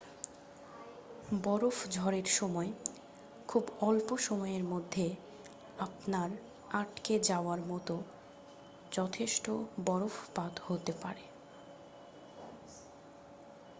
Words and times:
বরফ 1.43 1.77
ঝড়ের 1.91 2.27
সময় 2.31 2.69
খুব 3.47 3.63
অল্প 3.81 4.09
সময়ের 4.19 4.63
মধ্যে 4.63 5.05
আপনার 5.77 6.29
আটকে 6.71 7.15
যাওয়ার 7.29 7.59
মতো 7.67 7.95
যথেষ্ট 8.91 9.45
বরফপাত 9.85 10.53
হতে 10.67 10.93
পারে 11.01 11.23